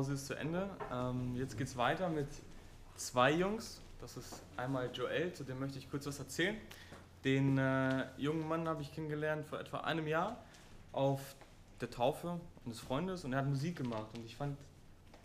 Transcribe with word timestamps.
Pause 0.00 0.14
ist 0.14 0.28
zu 0.28 0.34
Ende. 0.34 0.70
Ähm, 0.90 1.36
jetzt 1.36 1.58
geht 1.58 1.66
es 1.66 1.76
weiter 1.76 2.08
mit 2.08 2.26
zwei 2.96 3.32
Jungs. 3.32 3.82
Das 4.00 4.16
ist 4.16 4.42
einmal 4.56 4.88
Joel, 4.94 5.34
zu 5.34 5.44
dem 5.44 5.60
möchte 5.60 5.78
ich 5.78 5.90
kurz 5.90 6.06
was 6.06 6.18
erzählen. 6.18 6.56
Den 7.22 7.58
äh, 7.58 8.06
jungen 8.16 8.48
Mann 8.48 8.66
habe 8.66 8.80
ich 8.80 8.94
kennengelernt 8.94 9.44
vor 9.44 9.60
etwa 9.60 9.80
einem 9.80 10.06
Jahr 10.06 10.42
auf 10.92 11.20
der 11.82 11.90
Taufe 11.90 12.40
eines 12.64 12.80
Freundes 12.80 13.26
und 13.26 13.34
er 13.34 13.40
hat 13.40 13.46
Musik 13.46 13.76
gemacht 13.76 14.06
und 14.16 14.24
ich 14.24 14.36
fand 14.36 14.56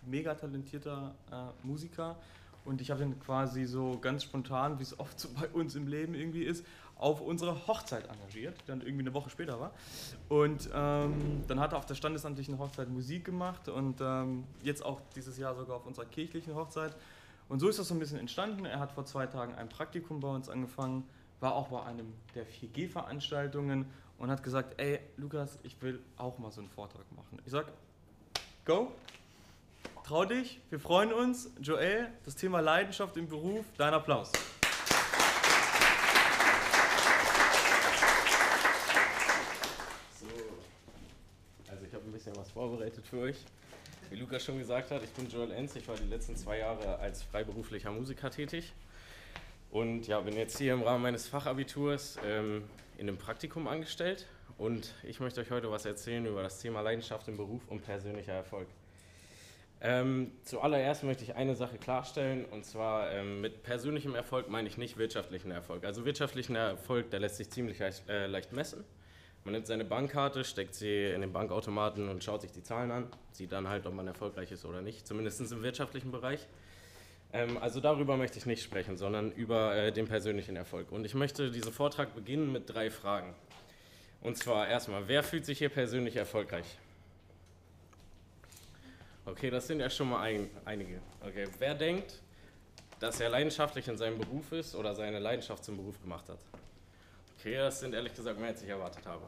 mega 0.06 0.34
talentierter 0.34 1.16
äh, 1.32 1.66
Musiker 1.66 2.18
und 2.66 2.82
ich 2.82 2.92
habe 2.92 3.04
ihn 3.04 3.18
quasi 3.22 3.64
so 3.64 3.98
ganz 4.02 4.24
spontan, 4.24 4.78
wie 4.80 4.84
es 4.84 5.00
oft 5.00 5.18
so 5.18 5.30
bei 5.40 5.48
uns 5.48 5.76
im 5.76 5.88
Leben 5.88 6.16
irgendwie 6.16 6.44
ist, 6.44 6.66
auf 6.98 7.22
unsere 7.22 7.68
Hochzeit 7.68 8.08
engagiert, 8.10 8.62
die 8.62 8.68
dann 8.68 8.82
irgendwie 8.82 9.04
eine 9.04 9.14
Woche 9.14 9.30
später 9.30 9.60
war. 9.60 9.72
Und 10.30 10.70
ähm, 10.74 11.44
dann 11.48 11.60
hat 11.60 11.74
er 11.74 11.78
auf 11.78 11.86
der 11.86 11.96
standesamtlichen 11.96 12.58
Hochzeit 12.58 12.90
Musik 12.90 13.26
gemacht 13.26 13.68
und 13.68 14.00
ähm, 14.02 14.46
jetzt 14.64 14.84
auch 14.84 15.02
dieses 15.16 15.38
Jahr 15.38 15.56
sogar 15.56 15.78
auf 15.78 15.86
unserer 15.86 16.06
kirchlichen 16.06 16.56
Hochzeit. 16.56 16.96
Und 17.50 17.60
so 17.60 17.68
ist 17.68 17.80
das 17.80 17.90
so 17.90 17.94
ein 17.94 18.00
bisschen 18.00 18.18
entstanden. 18.18 18.66
Er 18.66 18.80
hat 18.80 18.92
vor 18.94 19.06
zwei 19.06 19.28
Tagen 19.28 19.54
ein 19.56 19.70
Praktikum 19.70 20.20
bei 20.20 20.30
uns 20.30 20.50
angefangen, 20.50 21.08
war 21.42 21.54
auch 21.54 21.68
bei 21.68 21.84
einem 21.84 22.14
der 22.34 22.46
4G-Veranstaltungen 22.48 23.86
und 24.18 24.32
hat 24.32 24.42
gesagt, 24.42 24.80
ey 24.80 25.00
Lukas, 25.18 25.60
ich 25.64 25.80
will 25.82 26.02
auch 26.18 26.40
mal 26.40 26.50
so 26.52 26.62
einen 26.62 26.70
Vortrag 26.70 27.06
machen. 27.12 27.40
Ich 27.46 27.52
sag, 27.52 27.66
go, 28.64 28.94
trau 30.06 30.24
dich, 30.24 30.62
wir 30.70 30.80
freuen 30.80 31.12
uns. 31.12 31.52
Joel, 31.62 32.08
das 32.24 32.36
Thema 32.36 32.62
Leidenschaft 32.62 33.18
im 33.18 33.28
Beruf, 33.28 33.66
dein 33.78 33.94
Applaus. 33.94 34.32
bisschen 42.26 42.38
was 42.38 42.50
vorbereitet 43.06 43.08
für 43.08 43.20
euch. 43.20 43.38
Wie 44.10 44.18
Lukas 44.18 44.44
schon 44.44 44.58
gesagt 44.58 44.92
hat, 44.92 45.04
ich 45.04 45.10
bin 45.12 45.28
Joel 45.30 45.52
Enz, 45.52 45.76
ich 45.76 45.88
war 45.88 45.96
die 45.96 46.10
letzten 46.10 46.36
zwei 46.36 46.60
Jahre 46.60 47.00
als 47.00 47.24
freiberuflicher 47.24 47.92
Musiker 47.92 48.30
tätig 48.30 48.74
und 49.72 50.08
ja, 50.08 50.20
bin 50.22 50.36
jetzt 50.36 50.58
hier 50.58 50.74
im 50.74 50.84
Rahmen 50.84 51.04
meines 51.04 51.28
Fachabiturs 51.28 52.18
ähm, 52.26 52.64
in 52.98 53.08
einem 53.08 53.18
Praktikum 53.18 53.68
angestellt 53.68 54.28
und 54.58 54.94
ich 55.04 55.20
möchte 55.20 55.42
euch 55.42 55.52
heute 55.52 55.72
was 55.72 55.86
erzählen 55.86 56.26
über 56.26 56.44
das 56.44 56.60
Thema 56.60 56.82
Leidenschaft 56.82 57.28
im 57.28 57.38
Beruf 57.38 57.68
und 57.68 57.82
persönlicher 57.82 58.34
Erfolg. 58.34 58.68
Ähm, 59.82 60.32
zuallererst 60.44 61.04
möchte 61.04 61.24
ich 61.24 61.36
eine 61.36 61.56
Sache 61.56 61.78
klarstellen 61.78 62.46
und 62.46 62.66
zwar 62.66 63.12
ähm, 63.12 63.42
mit 63.42 63.64
persönlichem 63.64 64.16
Erfolg 64.16 64.50
meine 64.50 64.68
ich 64.68 64.78
nicht 64.78 64.98
wirtschaftlichen 64.98 65.52
Erfolg. 65.52 65.84
Also 65.84 66.06
wirtschaftlichen 66.06 66.56
Erfolg, 66.56 67.10
der 67.10 67.20
lässt 67.20 67.38
sich 67.38 67.50
ziemlich 67.50 67.80
leicht, 67.80 68.08
äh, 68.08 68.28
leicht 68.28 68.54
messen. 68.54 68.86
Man 69.46 69.52
nimmt 69.52 69.68
seine 69.68 69.86
Bankkarte, 69.86 70.44
steckt 70.44 70.74
sie 70.74 71.12
in 71.12 71.22
den 71.22 71.32
Bankautomaten 71.32 72.10
und 72.10 72.24
schaut 72.24 72.42
sich 72.42 72.52
die 72.52 72.64
Zahlen 72.64 72.90
an, 72.90 73.08
sieht 73.32 73.52
dann 73.52 73.70
halt, 73.70 73.86
ob 73.86 73.94
man 73.94 74.08
erfolgreich 74.08 74.52
ist 74.52 74.66
oder 74.66 74.82
nicht, 74.82 75.06
zumindest 75.06 75.40
im 75.40 75.62
wirtschaftlichen 75.62 76.12
Bereich. 76.12 76.48
Ähm, 77.32 77.60
also 77.60 77.80
darüber 77.80 78.18
möchte 78.18 78.40
ich 78.40 78.48
nicht 78.48 78.64
sprechen, 78.64 78.98
sondern 78.98 79.32
über 79.32 79.76
äh, 79.76 79.92
den 79.92 80.08
persönlichen 80.08 80.56
Erfolg. 80.56 80.92
Und 80.92 81.06
ich 81.06 81.14
möchte 81.14 81.52
diesen 81.52 81.72
Vortrag 81.72 82.16
beginnen 82.16 82.52
mit 82.52 82.74
drei 82.74 82.90
Fragen. 82.90 83.36
Und 84.22 84.36
zwar 84.36 84.68
erstmal, 84.68 85.08
wer 85.08 85.22
fühlt 85.22 85.46
sich 85.46 85.60
hier 85.60 85.70
persönlich 85.70 86.16
erfolgreich? 86.16 86.66
Okay, 89.28 89.52
das 89.52 89.68
sind 89.68 89.80
ja 89.80 89.92
schon 89.92 90.10
mal 90.10 90.22
ein, 90.22 90.50
einige. 90.66 91.00
Okay, 91.22 91.48
wer 91.60 91.76
denkt, 91.76 92.20
dass 93.00 93.20
er 93.20 93.30
leidenschaftlich 93.30 93.88
in 93.88 93.98
seinem 93.98 94.18
Beruf 94.18 94.52
ist 94.54 94.74
oder 94.74 94.96
seine 94.96 95.20
Leidenschaft 95.20 95.64
zum 95.64 95.78
Beruf 95.78 96.02
gemacht 96.02 96.28
hat? 96.30 96.40
Okay, 97.46 97.58
das 97.58 97.80
sind 97.80 97.94
ehrlich 97.94 98.16
gesagt 98.16 98.40
mehr 98.40 98.48
als 98.50 98.64
ich 98.64 98.70
erwartet 98.70 99.06
habe. 99.06 99.22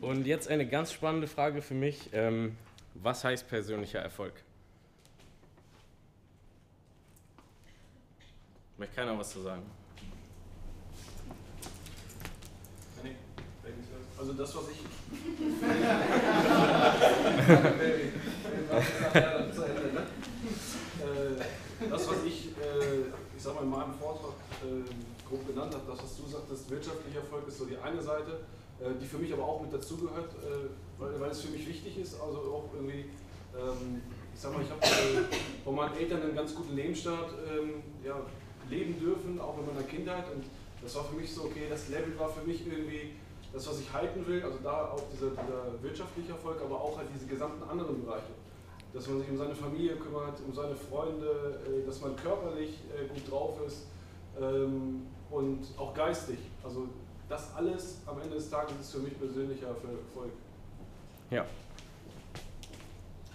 Und 0.00 0.28
jetzt 0.28 0.46
eine 0.46 0.64
ganz 0.64 0.92
spannende 0.92 1.26
Frage 1.26 1.60
für 1.60 1.74
mich. 1.74 2.08
Ähm, 2.12 2.56
was 2.94 3.24
heißt 3.24 3.48
persönlicher 3.48 3.98
Erfolg? 3.98 4.32
Möchte 8.78 8.94
keiner 8.94 9.18
was 9.18 9.30
zu 9.30 9.40
sagen? 9.40 9.64
Also 14.16 14.32
das, 14.32 14.54
was 14.54 14.64
ich. 14.70 14.78
Das, 21.90 22.08
was 22.08 22.24
ich, 22.24 22.48
äh, 22.58 23.10
ich 23.36 23.42
sag 23.42 23.54
mal, 23.54 23.62
in 23.62 23.70
meinem 23.70 23.94
Vortrag 23.94 24.34
äh, 24.62 25.28
grob 25.28 25.46
genannt 25.46 25.74
habe, 25.74 25.84
das, 25.88 26.02
was 26.02 26.16
du 26.16 26.26
sagtest, 26.26 26.70
wirtschaftlicher 26.70 27.20
Erfolg 27.20 27.46
ist 27.48 27.58
so 27.58 27.64
die 27.64 27.76
eine 27.76 28.00
Seite, 28.00 28.40
äh, 28.80 28.90
die 29.00 29.06
für 29.06 29.18
mich 29.18 29.32
aber 29.32 29.44
auch 29.44 29.60
mit 29.60 29.72
dazugehört, 29.72 30.32
äh, 30.42 30.68
weil, 30.98 31.20
weil 31.20 31.30
es 31.30 31.40
für 31.40 31.50
mich 31.50 31.66
wichtig 31.66 31.98
ist, 31.98 32.20
also 32.20 32.38
auch 32.38 32.70
irgendwie, 32.74 33.10
ähm, 33.56 34.02
ich 34.34 34.40
sag 34.40 34.52
mal, 34.52 34.62
ich 34.62 34.70
habe 34.70 34.82
äh, 34.82 35.24
von 35.64 35.74
meinen 35.74 35.96
Eltern 35.96 36.22
einen 36.22 36.34
ganz 36.34 36.54
guten 36.54 36.74
Lebensstart 36.74 37.32
ähm, 37.50 37.82
ja, 38.04 38.20
leben 38.70 38.98
dürfen, 38.98 39.40
auch 39.40 39.58
in 39.58 39.66
meiner 39.66 39.86
Kindheit 39.86 40.24
und 40.34 40.44
das 40.82 40.94
war 40.94 41.04
für 41.04 41.16
mich 41.16 41.32
so, 41.32 41.44
okay, 41.44 41.66
das 41.68 41.88
Level 41.88 42.18
war 42.18 42.28
für 42.28 42.46
mich 42.46 42.66
irgendwie 42.66 43.14
das, 43.52 43.66
was 43.68 43.80
ich 43.80 43.92
halten 43.92 44.26
will, 44.26 44.42
also 44.42 44.58
da 44.62 44.92
auch 44.92 45.02
dieser, 45.12 45.30
dieser 45.30 45.82
wirtschaftliche 45.82 46.32
Erfolg, 46.32 46.60
aber 46.62 46.80
auch 46.80 46.98
halt 46.98 47.08
diese 47.14 47.26
gesamten 47.26 47.62
anderen 47.68 48.04
Bereiche 48.04 48.32
dass 48.96 49.06
man 49.08 49.20
sich 49.20 49.28
um 49.28 49.36
seine 49.36 49.54
Familie 49.54 49.96
kümmert, 49.96 50.40
um 50.46 50.54
seine 50.54 50.74
Freunde, 50.74 51.60
dass 51.86 52.00
man 52.00 52.16
körperlich 52.16 52.78
gut 53.12 53.30
drauf 53.30 53.60
ist, 53.66 53.82
ähm, 54.40 55.06
und 55.30 55.66
auch 55.76 55.94
geistig. 55.94 56.38
Also 56.62 56.88
das 57.28 57.54
alles 57.54 57.98
am 58.06 58.20
Ende 58.20 58.36
des 58.36 58.50
Tages 58.50 58.78
ist 58.80 58.92
für 58.92 58.98
mich 58.98 59.18
persönlicher 59.18 59.68
Erfolg. 59.68 60.32
Ja. 61.30 61.44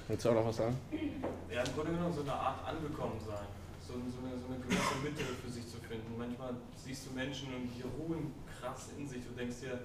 Willst 0.08 0.26
du 0.26 0.30
auch 0.30 0.36
noch 0.36 0.48
was 0.48 0.58
sagen? 0.58 0.78
Ja, 1.50 1.64
im 1.64 1.74
Grunde 1.74 1.92
genommen 1.92 2.14
so 2.14 2.22
eine 2.22 2.34
Art 2.34 2.66
angekommen 2.66 3.20
sein. 3.26 3.46
So, 3.86 3.94
so, 3.94 4.26
eine, 4.26 4.40
so 4.40 4.48
eine 4.48 4.60
gewisse 4.64 4.96
Mitte 5.04 5.24
für 5.44 5.50
sich 5.50 5.68
zu 5.68 5.78
finden. 5.78 6.18
Manchmal 6.18 6.56
siehst 6.76 7.08
du 7.08 7.14
Menschen 7.14 7.54
und 7.54 7.70
die 7.76 7.84
ruhen 7.84 8.34
krass 8.48 8.90
in 8.98 9.08
sich. 9.08 9.22
Du 9.26 9.34
denkst 9.34 9.60
dir, 9.62 9.80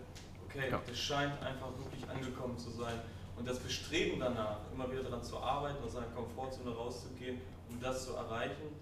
okay, 0.47 0.70
ja. 0.70 0.81
das 0.86 0.98
scheint 0.98 1.42
einfach 1.42 1.69
wirklich 1.78 2.09
angekommen 2.09 2.56
zu 2.56 2.70
sein. 2.70 3.00
Und 3.36 3.47
das 3.47 3.58
Bestreben 3.58 4.19
danach, 4.19 4.60
immer 4.72 4.91
wieder 4.91 5.02
daran 5.02 5.22
zu 5.22 5.38
arbeiten, 5.38 5.82
aus 5.84 5.92
seiner 5.92 6.06
Komfortzone 6.06 6.70
rauszugehen, 6.70 7.41
um 7.69 7.80
das 7.80 8.06
zu 8.06 8.14
erreichen, 8.14 8.74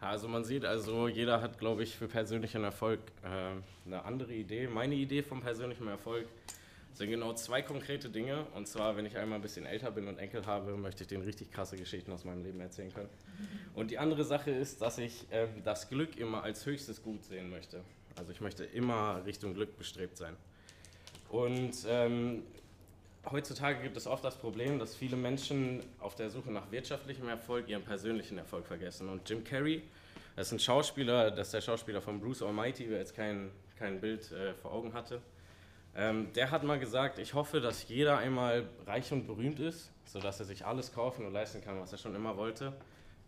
also 0.00 0.28
man 0.28 0.44
sieht 0.44 0.64
also, 0.64 1.08
jeder 1.08 1.40
hat, 1.40 1.58
glaube 1.58 1.82
ich, 1.82 1.96
für 1.96 2.06
persönlichen 2.06 2.62
Erfolg 2.64 3.00
äh, 3.22 3.86
eine 3.86 4.04
andere 4.04 4.34
Idee. 4.34 4.68
Meine 4.68 4.94
Idee 4.94 5.22
vom 5.22 5.40
persönlichen 5.40 5.88
Erfolg 5.88 6.26
sind 6.92 7.10
genau 7.10 7.32
zwei 7.32 7.62
konkrete 7.62 8.10
Dinge. 8.10 8.46
Und 8.54 8.68
zwar, 8.68 8.96
wenn 8.96 9.06
ich 9.06 9.16
einmal 9.16 9.38
ein 9.38 9.42
bisschen 9.42 9.66
älter 9.66 9.90
bin 9.90 10.06
und 10.06 10.18
Enkel 10.18 10.44
habe, 10.46 10.76
möchte 10.76 11.02
ich 11.02 11.08
denen 11.08 11.24
richtig 11.24 11.50
krasse 11.50 11.76
Geschichten 11.76 12.12
aus 12.12 12.24
meinem 12.24 12.44
Leben 12.44 12.60
erzählen 12.60 12.92
können. 12.92 13.08
Und 13.74 13.90
die 13.90 13.98
andere 13.98 14.24
Sache 14.24 14.50
ist, 14.50 14.80
dass 14.80 14.96
ich 14.96 15.30
äh, 15.30 15.48
das 15.64 15.88
Glück 15.88 16.16
immer 16.16 16.42
als 16.42 16.64
höchstes 16.64 17.02
Gut 17.02 17.24
sehen 17.24 17.50
möchte. 17.50 17.82
Also 18.16 18.32
ich 18.32 18.40
möchte 18.40 18.64
immer 18.64 19.22
Richtung 19.26 19.54
Glück 19.54 19.76
bestrebt 19.76 20.16
sein. 20.16 20.36
Und 21.28 21.74
ähm, 21.88 22.44
heutzutage 23.30 23.82
gibt 23.82 23.96
es 23.96 24.06
oft 24.06 24.24
das 24.24 24.36
Problem, 24.36 24.78
dass 24.78 24.94
viele 24.94 25.16
Menschen 25.16 25.80
auf 26.00 26.14
der 26.14 26.30
Suche 26.30 26.50
nach 26.50 26.70
wirtschaftlichem 26.70 27.28
Erfolg 27.28 27.68
ihren 27.68 27.82
persönlichen 27.82 28.38
Erfolg 28.38 28.66
vergessen. 28.66 29.08
Und 29.08 29.28
Jim 29.28 29.42
Carrey, 29.44 29.82
das 30.36 30.48
ist 30.48 30.52
ein 30.52 30.60
Schauspieler, 30.60 31.30
das 31.30 31.48
ist 31.48 31.54
der 31.54 31.60
Schauspieler 31.60 32.00
von 32.00 32.20
Bruce 32.20 32.42
Almighty, 32.42 32.88
wer 32.88 32.98
jetzt 32.98 33.14
kein, 33.14 33.50
kein 33.78 34.00
Bild 34.00 34.30
äh, 34.32 34.54
vor 34.54 34.72
Augen 34.72 34.92
hatte. 34.92 35.20
Ähm, 35.96 36.30
der 36.34 36.50
hat 36.50 36.62
mal 36.62 36.78
gesagt, 36.78 37.18
ich 37.18 37.32
hoffe, 37.32 37.60
dass 37.60 37.88
jeder 37.88 38.18
einmal 38.18 38.68
reich 38.86 39.10
und 39.12 39.26
berühmt 39.26 39.58
ist, 39.60 39.90
sodass 40.04 40.38
er 40.40 40.46
sich 40.46 40.64
alles 40.66 40.92
kaufen 40.92 41.24
und 41.24 41.32
leisten 41.32 41.62
kann, 41.64 41.80
was 41.80 41.90
er 41.90 41.98
schon 41.98 42.14
immer 42.14 42.36
wollte, 42.36 42.74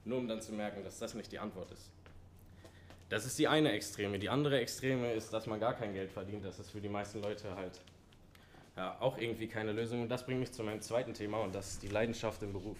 nur 0.04 0.18
um 0.18 0.28
dann 0.28 0.42
zu 0.42 0.52
merken, 0.52 0.84
dass 0.84 0.98
das 0.98 1.14
nicht 1.14 1.32
die 1.32 1.38
Antwort 1.38 1.70
ist. 1.72 1.90
Das 3.08 3.24
ist 3.24 3.38
die 3.38 3.48
eine 3.48 3.72
Extreme. 3.72 4.18
Die 4.18 4.28
andere 4.28 4.60
Extreme 4.60 5.14
ist, 5.14 5.32
dass 5.32 5.46
man 5.46 5.58
gar 5.58 5.72
kein 5.72 5.94
Geld 5.94 6.12
verdient. 6.12 6.44
Das 6.44 6.58
ist 6.58 6.70
für 6.70 6.80
die 6.80 6.90
meisten 6.90 7.22
Leute 7.22 7.56
halt 7.56 7.80
ja, 8.78 8.96
auch 9.00 9.18
irgendwie 9.18 9.48
keine 9.48 9.72
Lösung. 9.72 10.02
Und 10.02 10.08
das 10.08 10.24
bringt 10.24 10.38
mich 10.38 10.52
zu 10.52 10.62
meinem 10.62 10.80
zweiten 10.80 11.12
Thema 11.12 11.38
und 11.38 11.52
das 11.54 11.72
ist 11.72 11.82
die 11.82 11.88
Leidenschaft 11.88 12.42
im 12.44 12.52
Beruf. 12.52 12.78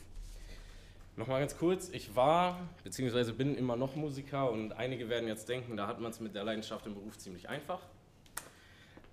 Nochmal 1.16 1.40
ganz 1.40 1.58
kurz, 1.58 1.88
ich 1.88 2.14
war 2.14 2.60
bzw. 2.84 3.32
bin 3.32 3.56
immer 3.56 3.74
noch 3.74 3.96
Musiker 3.96 4.48
und 4.52 4.72
einige 4.74 5.08
werden 5.08 5.26
jetzt 5.26 5.48
denken, 5.48 5.76
da 5.76 5.88
hat 5.88 6.00
man 6.00 6.12
es 6.12 6.20
mit 6.20 6.36
der 6.36 6.44
Leidenschaft 6.44 6.86
im 6.86 6.94
Beruf 6.94 7.18
ziemlich 7.18 7.48
einfach. 7.48 7.80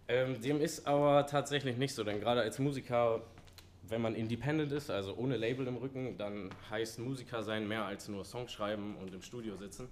Ähm, 0.07 0.39
dem 0.39 0.61
ist 0.61 0.85
aber 0.85 1.25
tatsächlich 1.25 1.77
nicht 1.77 1.95
so, 1.95 2.03
denn 2.03 2.19
gerade 2.19 2.41
als 2.41 2.59
Musiker, 2.59 3.21
wenn 3.81 4.01
man 4.03 4.13
independent 4.13 4.71
ist, 4.71 4.91
also 4.91 5.15
ohne 5.15 5.37
Label 5.37 5.65
im 5.65 5.77
Rücken, 5.77 6.15
dann 6.19 6.51
heißt 6.69 6.99
Musiker 6.99 7.41
sein 7.41 7.67
mehr 7.67 7.85
als 7.85 8.07
nur 8.07 8.23
Songs 8.23 8.51
schreiben 8.51 8.95
und 9.01 9.11
im 9.11 9.23
Studio 9.23 9.55
sitzen. 9.55 9.89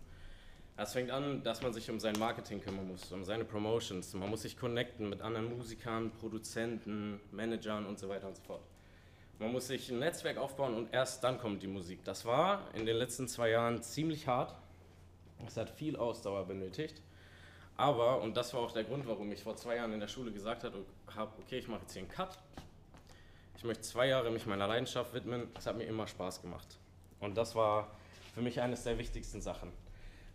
Es 0.76 0.94
fängt 0.94 1.12
an, 1.12 1.44
dass 1.44 1.62
man 1.62 1.72
sich 1.72 1.90
um 1.92 2.00
sein 2.00 2.16
Marketing 2.18 2.60
kümmern 2.60 2.88
muss, 2.88 3.12
um 3.12 3.24
seine 3.24 3.46
Promotions. 3.46 4.12
Man 4.16 4.30
muss 4.30 4.42
sich 4.42 4.58
connecten 4.58 5.08
mit 5.08 5.22
anderen 5.22 5.56
Musikern, 5.56 6.12
Produzenten, 6.20 7.20
Managern 7.32 7.86
und 7.86 8.00
so 8.00 8.10
weiter 8.10 8.28
und 8.28 8.36
so 8.36 8.42
fort. 8.42 8.64
Man 9.38 9.52
muss 9.52 9.68
sich 9.68 9.92
ein 9.92 10.00
Netzwerk 10.00 10.38
aufbauen 10.38 10.74
und 10.74 10.92
erst 10.92 11.24
dann 11.24 11.38
kommt 11.38 11.62
die 11.62 11.68
Musik. 11.68 12.04
Das 12.06 12.26
war 12.26 12.74
in 12.74 12.88
den 12.88 12.96
letzten 12.96 13.28
zwei 13.28 13.52
Jahren 13.52 13.84
ziemlich 13.84 14.28
hart. 14.28 14.56
Es 15.46 15.58
hat 15.58 15.70
viel 15.70 15.96
Ausdauer 15.96 16.48
benötigt. 16.48 17.02
Aber, 17.78 18.22
und 18.22 18.36
das 18.36 18.54
war 18.54 18.62
auch 18.62 18.72
der 18.72 18.84
Grund, 18.84 19.08
warum 19.08 19.32
ich 19.32 19.44
vor 19.44 19.56
zwei 19.56 19.76
Jahren 19.76 19.94
in 19.94 20.00
der 20.00 20.08
Schule 20.08 20.32
gesagt 20.32 20.64
habe, 20.64 20.86
okay, 21.40 21.60
ich 21.60 21.68
mache 21.68 21.82
jetzt 21.82 21.94
hier 21.94 22.02
einen 22.02 22.12
Cut. 22.12 22.40
Ich 23.58 23.64
möchte 23.64 23.84
zwei 23.84 24.08
Jahre 24.08 24.32
mich 24.32 24.48
meiner 24.48 24.68
Leidenschaft 24.68 25.14
widmen. 25.14 25.50
Es 25.56 25.68
hat 25.68 25.78
mir 25.78 25.86
immer 25.86 26.08
Spaß 26.08 26.42
gemacht. 26.42 26.78
Und 27.20 27.38
das 27.38 27.54
war 27.54 27.92
für 28.34 28.42
mich 28.42 28.60
eines 28.60 28.84
der 28.84 28.98
wichtigsten 28.98 29.42
Sachen. 29.42 29.72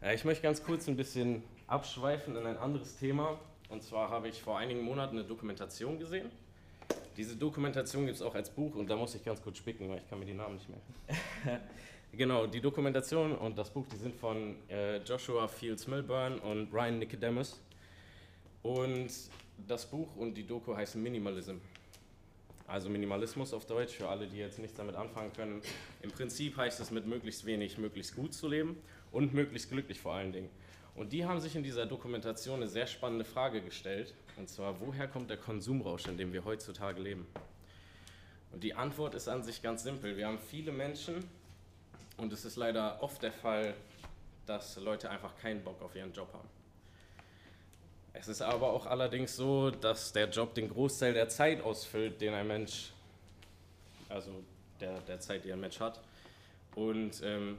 Äh, 0.03 0.15
ich 0.15 0.25
möchte 0.25 0.43
ganz 0.43 0.63
kurz 0.63 0.89
ein 0.89 0.97
bisschen 0.97 1.43
abschweifen 1.67 2.37
in 2.37 2.47
ein 2.47 2.57
anderes 2.57 2.97
Thema. 2.97 3.39
Und 3.69 3.83
zwar 3.83 4.11
habe 4.11 4.29
ich 4.29 4.41
vor 4.41 4.59
einigen 4.59 4.83
Monaten 4.83 5.19
eine 5.19 5.27
Dokumentation 5.27 5.99
gesehen. 5.99 6.31
Diese 7.17 7.37
Dokumentation 7.37 8.07
gibt 8.07 8.17
es 8.17 8.23
auch 8.23 8.35
als 8.35 8.49
Buch 8.49 8.75
und 8.77 8.89
da 8.89 8.97
muss 8.97 9.15
ich 9.15 9.25
ganz 9.25 9.43
kurz 9.43 9.59
spicken, 9.59 9.89
weil 9.89 9.99
ich 9.99 10.09
kann 10.09 10.21
mir 10.21 10.25
die 10.25 10.35
Namen 10.35 10.55
nicht 10.55 10.69
merken. 10.69 11.65
genau, 12.13 12.47
die 12.47 12.61
Dokumentation 12.61 13.37
und 13.37 13.59
das 13.59 13.71
Buch, 13.71 13.85
die 13.93 13.97
sind 13.97 14.15
von 14.15 14.55
äh, 14.69 14.99
Joshua 14.99 15.49
Fields 15.49 15.87
Milburn 15.89 16.39
und 16.39 16.73
Ryan 16.73 17.01
Nicodemus. 17.01 17.61
Und 18.63 19.11
das 19.67 19.85
Buch 19.87 20.17
und 20.17 20.35
die 20.35 20.47
Doku 20.47 20.75
heißen 20.75 21.03
Minimalism. 21.03 21.57
Also 22.69 22.91
Minimalismus 22.91 23.55
auf 23.55 23.65
Deutsch, 23.65 23.95
für 23.95 24.09
alle, 24.11 24.27
die 24.27 24.37
jetzt 24.37 24.59
nichts 24.59 24.77
damit 24.77 24.95
anfangen 24.95 25.33
können. 25.33 25.63
Im 26.03 26.11
Prinzip 26.11 26.59
heißt 26.59 26.79
es 26.81 26.91
mit 26.91 27.07
möglichst 27.07 27.47
wenig, 27.47 27.79
möglichst 27.79 28.15
gut 28.15 28.35
zu 28.35 28.47
leben 28.47 28.77
und 29.11 29.33
möglichst 29.33 29.71
glücklich 29.71 29.99
vor 29.99 30.13
allen 30.13 30.33
Dingen. 30.33 30.51
Und 30.95 31.15
die 31.15 31.25
haben 31.25 31.41
sich 31.41 31.57
in 31.57 31.63
dieser 31.63 31.87
Dokumentation 31.87 32.57
eine 32.57 32.69
sehr 32.69 32.87
spannende 32.87 33.25
Frage 33.25 33.63
gestellt, 33.63 34.13
und 34.37 34.51
zwar, 34.51 34.81
woher 34.81 35.09
kommt 35.09 35.31
der 35.31 35.39
Konsumrausch, 35.39 36.07
in 36.09 36.19
dem 36.19 36.33
wir 36.33 36.45
heutzutage 36.45 37.01
leben? 37.01 37.27
Und 38.53 38.63
die 38.63 38.75
Antwort 38.75 39.15
ist 39.15 39.29
an 39.29 39.43
sich 39.43 39.63
ganz 39.63 39.83
simpel. 39.83 40.17
Wir 40.17 40.27
haben 40.27 40.39
viele 40.39 40.71
Menschen, 40.71 41.25
und 42.19 42.33
es 42.33 42.45
ist 42.45 42.57
leider 42.57 43.03
oft 43.03 43.23
der 43.23 43.33
Fall, 43.33 43.75
dass 44.45 44.77
Leute 44.77 45.09
einfach 45.09 45.37
keinen 45.39 45.63
Bock 45.63 45.81
auf 45.81 45.95
ihren 45.97 46.13
Job 46.13 46.29
haben. 46.35 46.58
Es 48.21 48.27
ist 48.27 48.43
aber 48.43 48.73
auch 48.73 48.87
allerdings 48.87 49.37
so, 49.37 49.71
dass 49.71 50.13
der 50.13 50.29
Job 50.29 50.53
den 50.55 50.69
Großteil 50.69 51.15
der 51.15 51.29
Zeit 51.29 51.63
ausfüllt, 51.63 52.21
den 52.21 52.35
ein 52.35 52.49
Mensch, 52.49 52.91
also 54.09 54.43
der, 54.81 55.01
der 55.03 55.21
Zeit, 55.21 55.45
die 55.45 55.53
ein 55.53 55.61
Mensch 55.61 55.79
hat. 55.79 56.01
Und 56.75 57.23
ähm, 57.23 57.59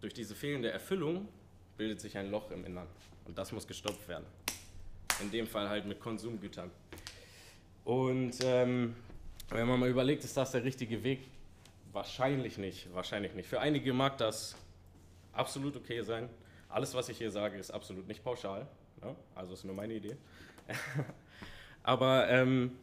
durch 0.00 0.12
diese 0.12 0.34
fehlende 0.34 0.70
Erfüllung 0.70 1.28
bildet 1.76 2.00
sich 2.00 2.18
ein 2.18 2.30
Loch 2.32 2.50
im 2.50 2.64
Innern. 2.64 2.88
Und 3.26 3.38
das 3.38 3.52
muss 3.52 3.66
gestopft 3.66 4.08
werden. 4.08 4.26
In 5.20 5.30
dem 5.30 5.46
Fall 5.46 5.68
halt 5.68 5.86
mit 5.86 6.00
Konsumgütern. 6.00 6.70
Und 7.84 8.34
ähm, 8.42 8.96
wenn 9.50 9.68
man 9.68 9.78
mal 9.78 9.88
überlegt, 9.88 10.24
ist 10.24 10.36
das 10.36 10.50
der 10.50 10.64
richtige 10.64 11.04
Weg? 11.04 11.20
Wahrscheinlich 11.92 12.58
nicht. 12.58 12.92
Wahrscheinlich 12.92 13.34
nicht. 13.34 13.48
Für 13.48 13.60
einige 13.60 13.92
mag 13.92 14.18
das 14.18 14.56
absolut 15.32 15.76
okay 15.76 16.02
sein. 16.02 16.28
Alles, 16.68 16.92
was 16.94 17.08
ich 17.08 17.18
hier 17.18 17.30
sage, 17.30 17.56
ist 17.56 17.70
absolut 17.70 18.08
nicht 18.08 18.24
pauschal. 18.24 18.66
Ne? 19.02 19.14
Also 19.34 19.54
ist 19.54 19.64
nur 19.64 19.74
meine 19.74 19.94
Idee. 19.94 20.16
Aber 21.82 22.28
ähm, 22.28 22.78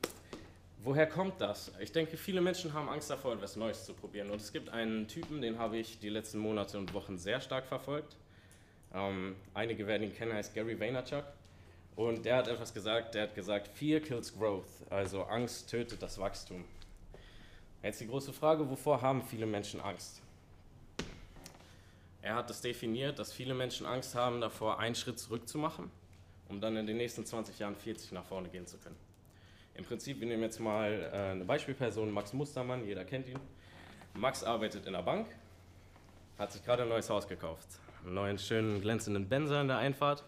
woher 0.82 1.08
kommt 1.08 1.42
das? 1.42 1.72
Ich 1.80 1.92
denke, 1.92 2.18
viele 2.18 2.42
Menschen 2.42 2.74
haben 2.74 2.90
Angst 2.90 3.10
davor, 3.10 3.34
etwas 3.34 3.56
Neues 3.56 3.86
zu 3.86 3.94
probieren. 3.94 4.30
Und 4.30 4.42
es 4.42 4.54
gibt 4.54 4.70
einen 4.70 5.08
Typen, 5.08 5.42
den 5.42 5.60
habe 5.60 5.78
ich 5.78 6.00
die 6.00 6.10
letzten 6.10 6.40
Monate 6.40 6.78
und 6.78 6.94
Wochen 6.94 7.18
sehr 7.18 7.42
stark 7.42 7.66
verfolgt. 7.66 8.16
Ähm, 8.94 9.36
einige 9.54 9.88
werden 9.88 10.04
ihn 10.04 10.14
kennen, 10.14 10.34
heißt 10.34 10.54
Gary 10.54 10.80
Vaynerchuk. 10.80 11.26
Und 11.96 12.26
der 12.26 12.38
hat 12.38 12.48
etwas 12.48 12.74
gesagt, 12.74 13.14
der 13.14 13.24
hat 13.24 13.36
gesagt, 13.36 13.68
Fear 13.68 14.00
kills 14.00 14.36
growth, 14.36 14.66
also 14.90 15.24
Angst 15.24 15.70
tötet 15.70 16.02
das 16.02 16.18
Wachstum. 16.18 16.64
Jetzt 17.84 18.02
die 18.02 18.08
große 18.08 18.34
Frage, 18.34 18.68
wovor 18.68 19.02
haben 19.02 19.22
viele 19.22 19.46
Menschen 19.46 19.80
Angst? 19.82 20.22
Er 22.22 22.36
hat 22.36 22.50
es 22.50 22.62
definiert, 22.62 23.20
dass 23.20 23.34
viele 23.34 23.54
Menschen 23.54 23.86
Angst 23.86 24.16
haben 24.16 24.40
davor, 24.40 24.80
einen 24.80 24.96
Schritt 24.96 25.20
zurück 25.20 25.48
zu 25.48 25.58
machen, 25.58 25.92
um 26.54 26.62
dann 26.62 26.78
in 26.78 26.88
den 26.88 26.98
nächsten 26.98 27.26
20 27.26 27.60
Jahren 27.60 27.76
40 27.76 28.12
nach 28.12 28.26
vorne 28.26 28.50
gehen 28.50 28.66
zu 28.66 28.78
können. 28.78 28.96
Im 29.76 29.86
Prinzip, 29.86 30.20
wir 30.20 30.28
nehmen 30.28 30.44
jetzt 30.44 30.60
mal 30.60 31.12
äh, 31.12 31.32
eine 31.32 31.46
Beispielperson, 31.46 32.12
Max 32.12 32.34
Mustermann, 32.34 32.86
jeder 32.86 33.04
kennt 33.06 33.28
ihn. 33.28 33.40
Max 34.14 34.44
arbeitet 34.44 34.86
in 34.86 34.94
der 34.94 35.02
Bank, 35.02 35.28
hat 36.38 36.52
sich 36.52 36.64
gerade 36.64 36.84
ein 36.84 36.90
neues 36.90 37.10
Haus 37.10 37.28
gekauft 37.28 37.68
einen 38.06 38.16
neuen 38.16 38.38
schönen 38.38 38.82
glänzenden 38.82 39.28
Benzer 39.28 39.62
in 39.62 39.68
der 39.68 39.78
Einfahrt. 39.78 40.24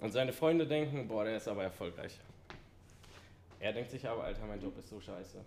Und 0.00 0.12
seine 0.12 0.32
Freunde 0.32 0.66
denken, 0.66 1.06
boah, 1.06 1.24
der 1.24 1.36
ist 1.36 1.46
aber 1.46 1.62
erfolgreich. 1.62 2.18
Er 3.60 3.72
denkt 3.72 3.90
sich 3.90 4.06
aber, 4.08 4.24
Alter, 4.24 4.44
mein 4.46 4.60
Job 4.60 4.76
ist 4.78 4.88
so 4.88 5.00
scheiße. 5.00 5.38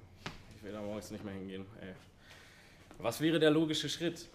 Ich 0.56 0.64
will 0.64 0.72
da 0.72 0.82
morgens 0.82 1.12
nicht 1.12 1.26
mehr 1.26 1.34
hingehen. 1.34 1.66
Ey. 1.82 1.94
Was 3.00 3.20
wäre 3.20 3.40
der 3.40 3.52
logische 3.52 3.90
Schritt? 3.90 4.30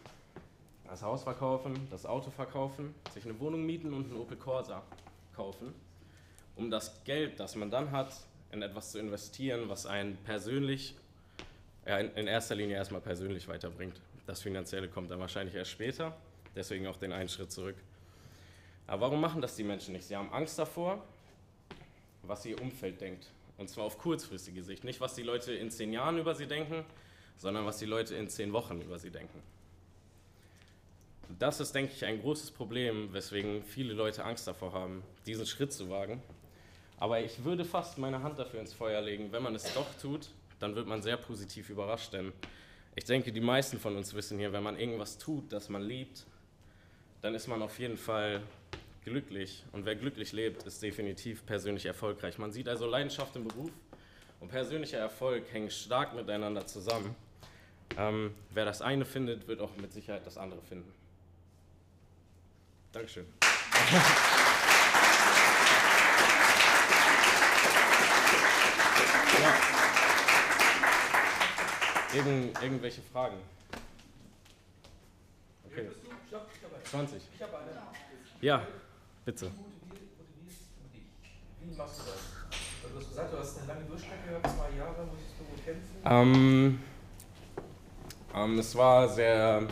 Das 0.86 1.02
Haus 1.02 1.22
verkaufen, 1.22 1.88
das 1.90 2.04
Auto 2.04 2.30
verkaufen, 2.30 2.94
sich 3.14 3.24
eine 3.24 3.38
Wohnung 3.40 3.64
mieten 3.64 3.94
und 3.94 4.10
einen 4.10 4.20
Opel 4.20 4.36
Corsa 4.36 4.82
kaufen, 5.34 5.74
um 6.56 6.70
das 6.70 7.02
Geld, 7.04 7.40
das 7.40 7.56
man 7.56 7.70
dann 7.70 7.90
hat, 7.90 8.12
in 8.52 8.62
etwas 8.62 8.92
zu 8.92 8.98
investieren, 8.98 9.68
was 9.68 9.86
einen 9.86 10.16
persönlich, 10.18 10.94
ja, 11.86 11.98
in 11.98 12.26
erster 12.26 12.54
Linie 12.54 12.76
erstmal 12.76 13.00
persönlich 13.00 13.48
weiterbringt. 13.48 14.00
Das 14.26 14.42
Finanzielle 14.42 14.88
kommt 14.88 15.10
dann 15.10 15.20
wahrscheinlich 15.20 15.54
erst 15.54 15.70
später. 15.70 16.16
Deswegen 16.54 16.86
auch 16.86 16.96
den 16.96 17.12
einen 17.12 17.28
Schritt 17.28 17.52
zurück. 17.52 17.76
Aber 18.86 19.02
warum 19.02 19.20
machen 19.20 19.40
das 19.40 19.54
die 19.54 19.62
Menschen 19.62 19.92
nicht? 19.92 20.04
Sie 20.06 20.16
haben 20.16 20.32
Angst 20.32 20.58
davor, 20.58 21.02
was 22.22 22.44
ihr 22.44 22.60
Umfeld 22.60 23.00
denkt. 23.00 23.26
Und 23.56 23.68
zwar 23.68 23.84
auf 23.84 23.98
kurzfristige 23.98 24.62
Sicht. 24.62 24.84
Nicht, 24.84 25.00
was 25.00 25.14
die 25.14 25.22
Leute 25.22 25.52
in 25.52 25.70
zehn 25.70 25.92
Jahren 25.92 26.18
über 26.18 26.34
sie 26.34 26.46
denken, 26.46 26.84
sondern 27.36 27.66
was 27.66 27.78
die 27.78 27.86
Leute 27.86 28.16
in 28.16 28.28
zehn 28.28 28.52
Wochen 28.52 28.80
über 28.80 28.98
sie 28.98 29.10
denken. 29.10 29.40
Das 31.38 31.60
ist, 31.60 31.74
denke 31.74 31.92
ich, 31.94 32.04
ein 32.04 32.20
großes 32.20 32.50
Problem, 32.50 33.12
weswegen 33.12 33.62
viele 33.62 33.94
Leute 33.94 34.24
Angst 34.24 34.46
davor 34.46 34.72
haben, 34.72 35.02
diesen 35.26 35.46
Schritt 35.46 35.72
zu 35.72 35.88
wagen. 35.88 36.22
Aber 36.98 37.20
ich 37.20 37.44
würde 37.44 37.64
fast 37.64 37.98
meine 37.98 38.22
Hand 38.22 38.38
dafür 38.38 38.60
ins 38.60 38.74
Feuer 38.74 39.00
legen, 39.00 39.32
wenn 39.32 39.42
man 39.42 39.54
es 39.54 39.72
doch 39.74 39.86
tut, 40.00 40.28
dann 40.58 40.74
wird 40.74 40.86
man 40.86 41.02
sehr 41.02 41.16
positiv 41.16 41.70
überrascht. 41.70 42.12
Denn 42.12 42.32
ich 42.94 43.04
denke, 43.04 43.32
die 43.32 43.40
meisten 43.40 43.78
von 43.78 43.96
uns 43.96 44.12
wissen 44.12 44.38
hier, 44.38 44.52
wenn 44.52 44.62
man 44.62 44.78
irgendwas 44.78 45.16
tut, 45.16 45.52
das 45.52 45.68
man 45.68 45.82
liebt, 45.82 46.26
dann 47.22 47.34
ist 47.34 47.46
man 47.46 47.62
auf 47.62 47.78
jeden 47.78 47.96
Fall 47.96 48.42
glücklich. 49.04 49.64
Und 49.72 49.86
wer 49.86 49.96
glücklich 49.96 50.32
lebt, 50.32 50.64
ist 50.64 50.82
definitiv 50.82 51.46
persönlich 51.46 51.86
erfolgreich. 51.86 52.38
Man 52.38 52.52
sieht 52.52 52.68
also 52.68 52.86
Leidenschaft 52.86 53.34
im 53.36 53.48
Beruf 53.48 53.70
und 54.40 54.48
persönlicher 54.48 54.98
Erfolg 54.98 55.44
hängen 55.52 55.70
stark 55.70 56.14
miteinander 56.14 56.66
zusammen. 56.66 57.14
Ähm, 57.96 58.34
wer 58.50 58.64
das 58.64 58.82
eine 58.82 59.04
findet, 59.04 59.48
wird 59.48 59.60
auch 59.60 59.76
mit 59.76 59.92
Sicherheit 59.92 60.26
das 60.26 60.36
andere 60.36 60.62
finden. 60.62 60.92
Dankeschön. 62.92 63.26
ja. 69.40 69.54
Irgend, 72.12 72.62
irgendwelche 72.62 73.02
Fragen? 73.12 73.36
Okay. 75.70 75.88
20. 76.84 77.22
Ich 77.34 77.42
habe 77.42 77.58
eine. 77.58 77.70
Ja, 78.40 78.66
bitte. 79.24 79.52
Wie 81.60 81.76
machst 81.76 82.00
du 82.00 82.04
das? 82.06 82.20
Du 82.90 82.98
hast 82.98 83.08
gesagt, 83.08 83.32
du 83.32 83.38
hast 83.38 83.58
eine 83.58 83.66
lange 83.68 83.84
Durchstrecke 83.84 84.28
gehabt, 84.28 84.46
zwei 84.48 84.76
Jahre, 84.76 85.06
musstest 85.06 85.34
du 85.38 85.44
kämpfen? 85.64 86.02
Ähm, 86.04 86.82
ähm, 88.34 88.58
es 88.58 88.74
war 88.74 89.08
sehr. 89.08 89.68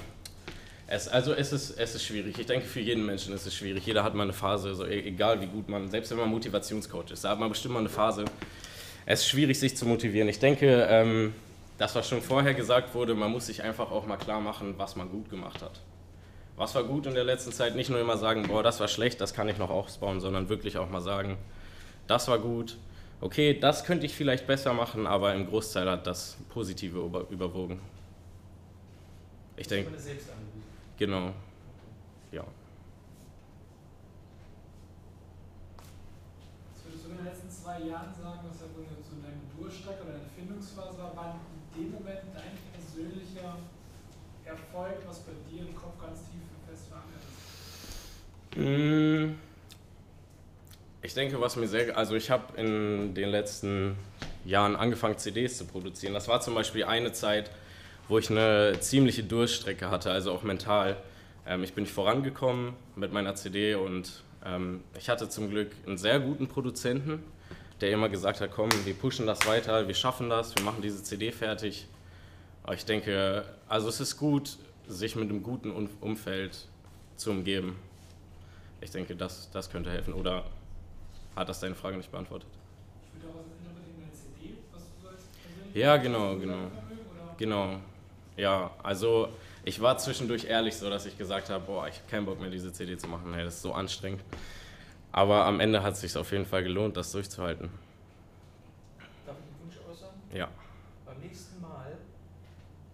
Es, 0.90 1.07
also 1.07 1.35
es 1.35 1.52
ist, 1.52 1.78
es 1.78 1.95
ist 1.95 2.04
schwierig. 2.04 2.38
Ich 2.38 2.47
denke, 2.47 2.66
für 2.66 2.80
jeden 2.80 3.04
Menschen 3.04 3.35
ist 3.35 3.47
es 3.47 3.54
schwierig. 3.54 3.85
Jeder 3.85 4.02
hat 4.02 4.14
mal 4.14 4.23
eine 4.23 4.33
Phase, 4.33 4.68
also 4.68 4.87
egal 4.87 5.40
wie 5.40 5.47
gut 5.47 5.68
man, 5.68 5.88
selbst 5.90 6.11
wenn 6.11 6.18
man 6.18 6.30
Motivationscoach 6.30 7.11
ist, 7.12 7.25
da 7.25 7.30
hat 7.30 7.38
man 7.38 7.50
bestimmt 7.50 7.75
mal 7.75 7.80
eine 7.80 7.90
Phase. 7.90 8.25
Es 9.04 9.21
ist 9.21 9.28
schwierig, 9.28 9.59
sich 9.59 9.76
zu 9.76 9.87
motivieren. 9.87 10.28
Ich 10.28 10.38
denke, 10.38 10.87
ähm, 10.88 11.35
das, 11.76 11.95
was 11.95 12.09
schon 12.09 12.23
vorher 12.23 12.54
gesagt 12.54 12.95
wurde, 12.95 13.14
man 13.14 13.30
muss 13.30 13.47
sich 13.47 13.62
einfach 13.62 13.90
auch 13.90 14.07
mal 14.07 14.16
klar 14.16 14.40
machen, 14.40 14.75
was 14.78 14.97
man 14.97 15.11
gut 15.11 15.30
gemacht 15.30 15.62
hat 15.62 15.80
was 16.59 16.75
war 16.75 16.83
gut 16.85 17.07
in 17.07 17.14
der 17.14 17.25
letzten 17.25 17.52
Zeit, 17.52 17.76
nicht 17.76 17.88
nur 17.88 18.00
immer 18.00 18.16
sagen, 18.18 18.42
boah, 18.49 18.62
das 18.62 18.80
war 18.80 18.88
schlecht, 18.88 19.21
das 19.21 19.33
kann 19.33 19.49
ich 19.49 19.59
noch 19.59 19.71
ausbauen, 19.71 20.21
sondern 20.21 20.49
wirklich 20.49 20.76
auch 20.76 20.90
mal 20.90 21.00
sagen, 21.00 21.38
das 22.09 22.26
war 22.28 22.38
gut, 22.40 22.76
okay, 23.21 23.59
das 23.59 23.85
könnte 23.85 24.07
ich 24.07 24.14
vielleicht 24.14 24.47
besser 24.47 24.75
machen, 24.75 25.07
aber 25.07 25.35
im 25.35 25.47
Großteil 25.47 25.88
hat 25.88 26.07
das 26.07 26.37
Positive 26.49 26.99
über, 26.99 27.26
überwogen. 27.30 27.80
Ich 29.57 29.68
denke. 29.68 29.90
Genau. 30.99 31.33
Ja. 32.33 32.45
Was 36.75 36.85
würdest 36.85 37.07
du 37.07 37.11
in 37.11 37.17
den 37.17 37.25
letzten 37.25 37.50
zwei 37.50 37.81
Jahren 37.81 38.12
sagen, 38.14 38.40
was 38.50 38.61
ja 38.61 38.67
wohl 38.76 38.85
so 38.85 39.17
deine 39.23 39.40
Durchstrecke 39.57 40.02
oder 40.02 40.12
deine 40.12 40.28
Findungsphase 40.37 40.99
war, 40.99 41.12
wann 41.14 41.40
in 41.55 41.83
dem 41.83 41.93
Moment 41.93 42.21
dein 42.35 42.59
persönlicher 42.75 43.59
Erfolg, 44.45 44.99
was 45.07 45.21
bei 45.21 45.33
dir 45.50 45.62
im 45.69 45.75
Kopf 45.75 45.99
ganz 46.00 46.21
tief 46.31 46.43
Mm, 48.59 49.35
ich 51.00 51.14
denke, 51.14 51.40
was 51.40 51.55
mir 51.55 51.69
sehr, 51.69 51.97
also 51.97 52.17
ich 52.17 52.28
habe 52.31 52.61
in 52.61 53.14
den 53.14 53.28
letzten 53.28 53.97
Jahren 54.45 54.75
angefangen, 54.75 55.17
CDs 55.17 55.59
zu 55.59 55.64
produzieren. 55.64 56.12
Das 56.12 56.26
war 56.26 56.40
zum 56.40 56.55
Beispiel 56.57 56.85
eine 56.85 57.12
Zeit, 57.12 57.52
wo 58.09 58.19
ich 58.19 58.31
eine 58.31 58.79
ziemliche 58.81 59.23
Durchstrecke 59.23 59.91
hatte, 59.91 60.11
also 60.11 60.33
auch 60.33 60.43
mental. 60.43 60.97
Ähm, 61.47 61.62
ich 61.62 61.75
bin 61.75 61.87
vorangekommen 61.87 62.75
mit 62.97 63.12
meiner 63.12 63.35
CD 63.35 63.75
und 63.75 64.23
ähm, 64.45 64.83
ich 64.99 65.09
hatte 65.09 65.29
zum 65.29 65.50
Glück 65.50 65.71
einen 65.87 65.99
sehr 65.99 66.19
guten 66.21 66.49
Produzenten, 66.49 67.23
der 67.81 67.91
immer 67.91 68.09
gesagt 68.09 68.41
hat, 68.41 68.50
komm, 68.50 68.71
wir 68.85 68.95
pushen 68.95 69.27
das 69.27 69.47
weiter, 69.47 69.87
wir 69.87 69.95
schaffen 69.95 70.31
das, 70.31 70.57
wir 70.57 70.65
machen 70.65 70.83
diese 70.83 71.03
CD 71.03 71.31
fertig. 71.31 71.87
Aber 72.65 72.75
ich 72.75 72.85
denke, 72.85 73.45
also 73.69 73.88
es 73.88 74.00
ist 74.00 74.17
gut, 74.17 74.59
sich 74.87 75.15
mit 75.17 75.29
einem 75.31 75.43
guten 75.43 75.71
Umfeld 76.00 76.67
zu 77.17 77.31
umgeben. 77.31 77.77
Ich 78.81 78.91
denke, 78.91 79.17
das, 79.17 79.50
das 79.50 79.71
könnte 79.71 79.91
helfen. 79.91 80.15
Oder 80.15 80.45
hat 81.37 81.49
das 81.49 81.61
deine 81.61 81.75
Frage 81.75 81.97
nicht 81.97 82.11
beantwortet? 82.11 82.49
Ich 83.17 83.23
würde 83.23 83.35
auch 83.35 83.41
eine 83.41 84.12
CD, 84.12 84.55
was 84.73 84.83
du 84.83 85.09
sagst. 85.09 85.27
Ja, 85.75 85.97
genau, 85.97 86.37
genau. 86.37 86.71
Genau. 87.37 87.81
Ja, 88.38 88.71
also 88.85 89.28
ich 89.64 89.80
war 89.80 89.99
zwischendurch 89.99 90.45
ehrlich 90.45 90.76
so, 90.76 90.88
dass 90.88 91.04
ich 91.07 91.18
gesagt 91.18 91.50
habe, 91.50 91.64
boah, 91.66 91.88
ich 91.88 91.97
habe 91.97 92.09
keinen 92.09 92.25
Bock 92.25 92.40
mehr, 92.40 92.50
diese 92.50 92.73
CD 92.73 92.97
zu 92.97 93.09
machen. 93.09 93.35
Hey, 93.35 93.45
das 93.45 93.57
ist 93.57 93.62
so 93.62 93.73
anstrengend. 93.73 94.23
Aber 95.11 95.45
am 95.45 95.59
Ende 95.59 95.83
hat 95.83 95.95
es 95.95 96.02
sich 96.02 96.16
auf 96.16 96.30
jeden 96.30 96.47
Fall 96.47 96.62
gelohnt, 96.62 96.97
das 96.97 97.11
durchzuhalten. 97.11 97.68
Darf 99.26 99.37
ich 99.37 99.42
einen 99.42 99.61
Wunsch 99.64 99.76
äußern? 99.90 100.11
Ja. 100.33 100.49
Beim 101.04 101.18
nächsten 101.18 101.61
Mal 101.61 101.99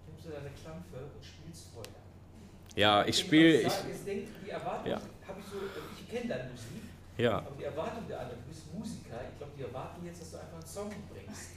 nimmst 0.08 0.24
du 0.24 0.30
deine 0.30 0.48
Klampfe 0.50 0.96
und 1.14 1.22
spielst 1.22 1.68
vorher. 1.74 1.92
Ja, 2.74 3.04
ich 3.04 3.18
spiele. 3.18 3.60
Ich, 3.60 3.66
ich 3.66 4.04
denke, 4.06 4.28
die 4.46 4.50
Erwartung 4.50 4.90
ja. 4.90 5.00
habe 5.28 5.40
ich 5.40 5.46
so, 5.46 5.58
ich 5.98 6.10
kenne 6.10 6.28
deine 6.28 6.50
Musik. 6.50 6.84
Ja. 7.18 7.38
Aber 7.38 7.52
die 7.58 7.64
Erwartung 7.64 8.08
der 8.08 8.20
anderen, 8.20 8.40
du 8.40 8.48
bist 8.48 8.72
Musiker, 8.72 9.20
ich 9.30 9.36
glaube, 9.36 9.52
die 9.58 9.62
erwarten 9.62 10.06
jetzt, 10.06 10.22
dass 10.22 10.30
du 10.30 10.38
einfach 10.38 10.54
einen 10.54 10.66
Song 10.66 10.90
bringst. 11.12 11.50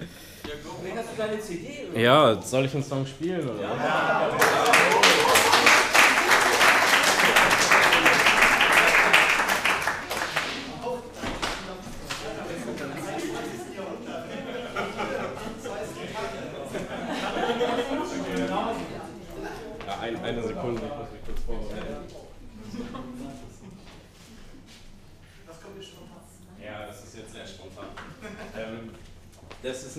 ja, 0.46 0.96
hast 0.96 1.08
du 1.10 1.16
deine 1.16 1.40
CD? 1.40 1.86
Oder? 1.90 2.00
Ja, 2.00 2.42
soll 2.42 2.64
ich 2.66 2.74
einen 2.74 2.84
Song 2.84 3.06
spielen? 3.06 3.48
Oder? 3.48 3.62
Ja. 3.62 3.74
ja. 3.74 4.30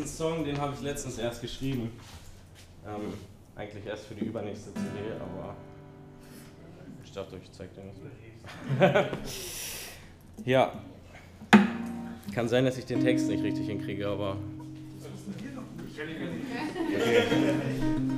Song, 0.04 0.44
den 0.44 0.60
habe 0.60 0.74
ich 0.74 0.82
letztens 0.82 1.18
erst 1.18 1.42
geschrieben. 1.42 1.92
Ähm, 2.86 3.14
eigentlich 3.56 3.86
erst 3.86 4.06
für 4.06 4.16
die 4.16 4.26
übernächste 4.26 4.74
CD, 4.74 5.14
aber 5.20 5.56
ich 7.04 7.12
dachte, 7.12 7.38
ich 7.42 7.52
zeige 7.52 7.72
den 7.76 7.86
nicht. 7.88 7.98
ja. 10.46 10.74
Kann 12.34 12.50
sein, 12.50 12.66
dass 12.66 12.78
ich 12.78 12.86
den 12.86 13.00
Text 13.02 13.28
nicht 13.30 13.44
richtig 13.44 13.68
hinkriege, 13.68 14.08
aber. 14.08 14.38
Okay. 16.78 18.12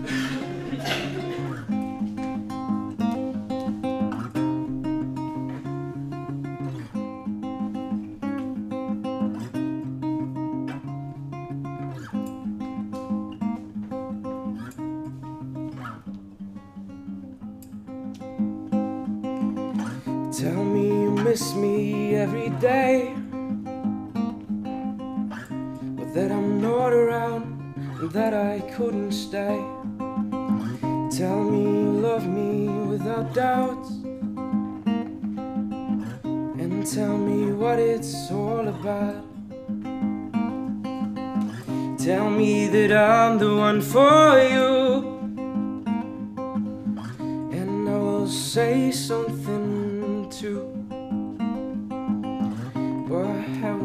every 22.38 22.60
day. 22.60 23.13
But 25.98 26.13
that 26.13 26.32
I'm 26.32 26.62
not 26.62 26.94
around 26.94 27.75
and 28.00 28.12
that 28.12 28.34
I 28.34 28.60
couldn't 28.75 29.12
stay. 29.12 29.60
Tell 31.17 31.44
me 31.44 31.63
you 31.63 31.91
love 32.08 32.27
me 32.27 32.67
without 32.88 33.34
doubts. 33.34 33.89
And 36.62 36.86
tell 36.86 37.17
me 37.17 37.51
what 37.53 37.79
it's 37.79 38.32
all 38.32 38.67
about. 38.67 39.24
Tell 41.98 42.29
me 42.29 42.67
that 42.67 42.91
I'm 42.91 43.39
the 43.39 43.56
one 43.56 43.82
for 43.82 44.39
you. 44.53 45.15
And 47.58 47.89
I 47.89 47.98
will 47.98 48.27
say 48.27 48.91
something 48.91 49.37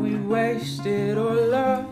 we 0.03 0.17
wasted 0.17 1.17
our 1.17 1.47
love? 1.47 1.87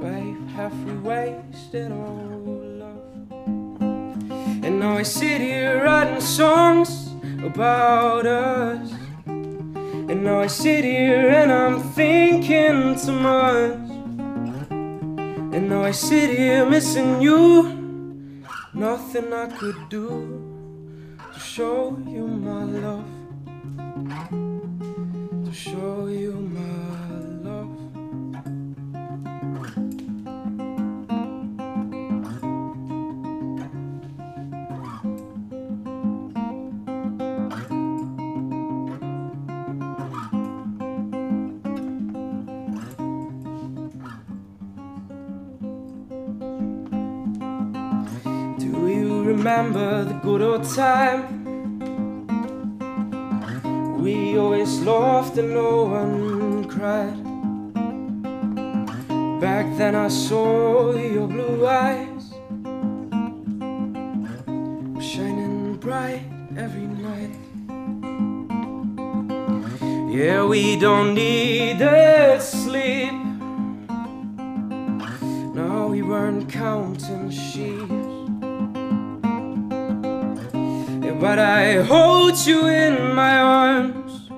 Babe, 0.00 0.48
have 0.56 0.72
we 0.84 0.94
wasted 0.96 1.92
our 1.92 2.36
love? 2.80 3.20
And 4.64 4.80
now 4.80 4.96
I 4.96 5.02
sit 5.02 5.42
here 5.42 5.84
writing 5.84 6.22
songs 6.22 7.10
about 7.44 8.24
us. 8.24 8.90
And 9.26 10.24
now 10.24 10.40
I 10.40 10.46
sit 10.46 10.84
here 10.84 11.28
and 11.28 11.52
I'm 11.52 11.82
thinking 11.82 12.98
too 12.98 13.12
much. 13.12 13.90
And 14.70 15.68
now 15.68 15.82
I 15.82 15.90
sit 15.90 16.30
here 16.30 16.64
missing 16.64 17.20
you. 17.20 17.74
Nothing 18.72 19.34
I 19.34 19.48
could 19.48 19.88
do 19.90 20.08
to 21.34 21.38
show 21.38 21.94
you 22.08 22.26
my 22.26 22.64
love. 22.64 22.85
Remember 49.46 50.02
the 50.02 50.14
good 50.14 50.42
old 50.42 50.64
time. 50.74 51.22
We 54.02 54.36
always 54.36 54.80
laughed 54.80 55.38
and 55.38 55.54
no 55.54 55.84
one 55.84 56.64
cried. 56.64 57.22
Back 59.40 59.66
then 59.78 59.94
I 59.94 60.08
saw 60.08 60.96
your 60.96 61.28
blue 61.28 61.64
eyes 61.64 62.24
Shining 65.00 65.76
bright 65.76 66.24
every 66.56 66.88
night. 67.08 67.34
Yeah, 70.10 70.44
we 70.44 70.76
don't 70.76 71.14
need 71.14 71.78
the 71.78 72.40
sleep. 72.40 73.14
No, 75.54 75.86
we 75.92 76.02
weren't 76.02 76.50
counting 76.50 77.30
sheep 77.30 77.85
but 81.20 81.38
I 81.38 81.82
hold 81.82 82.36
you 82.46 82.66
in 82.66 83.14
my 83.14 83.38
arms. 83.38 84.28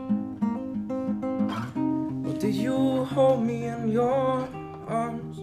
Or 2.26 2.38
did 2.38 2.54
you 2.54 3.04
hold 3.04 3.42
me 3.42 3.64
in 3.64 3.90
your 3.90 4.48
arms? 4.86 5.38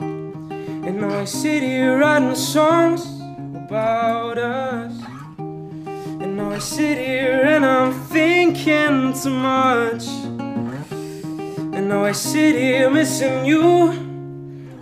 And 0.00 1.00
now 1.00 1.20
I 1.20 1.24
sit 1.24 1.62
here 1.62 1.98
writing 1.98 2.34
songs 2.34 3.06
about 3.54 4.36
us. 4.36 4.92
And 5.38 6.36
now 6.36 6.50
I 6.50 6.58
sit 6.58 6.98
here 6.98 7.44
and 7.44 7.64
I'm 7.64 7.92
thinking 7.92 9.12
too 9.12 9.30
much. 9.30 10.08
And 11.76 11.88
now 11.88 12.04
I 12.04 12.12
sit 12.12 12.56
here 12.56 12.90
missing 12.90 13.44
you. 13.44 13.62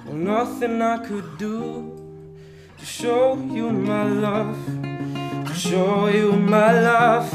Well, 0.07 0.15
nothing 0.15 0.81
I 0.81 1.05
could 1.07 1.37
do 1.37 1.95
to 2.79 2.85
show 2.87 3.35
you 3.35 3.71
my 3.71 4.05
love 4.05 4.78
show 5.59 6.07
you 6.07 6.33
my 6.33 6.73
love. 6.73 7.33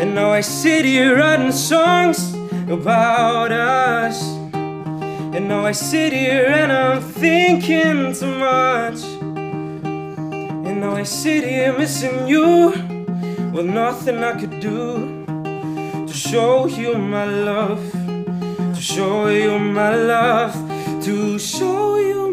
And 0.00 0.14
now 0.14 0.30
I 0.30 0.40
sit 0.40 0.86
here 0.86 1.18
writing 1.18 1.52
songs 1.52 2.34
about 2.70 3.52
us. 3.52 4.22
And 4.54 5.46
now 5.48 5.66
I 5.66 5.72
sit 5.72 6.12
here 6.12 6.46
and 6.46 6.72
I'm 6.72 7.02
thinking 7.02 8.14
too 8.14 8.34
much. 8.38 9.02
And 10.64 10.80
now 10.80 10.96
I 10.96 11.02
sit 11.02 11.44
here 11.44 11.76
missing 11.76 12.26
you 12.26 12.70
with 13.52 13.66
nothing 13.66 14.24
I 14.24 14.40
could 14.40 14.58
do 14.60 15.26
to 16.06 16.12
show 16.14 16.66
you 16.66 16.94
my 16.96 17.26
love. 17.26 17.92
To 17.92 18.80
show 18.80 19.28
you 19.28 19.58
my 19.58 19.94
love. 19.94 20.54
To 21.04 21.38
show 21.38 21.98
you. 21.98 22.25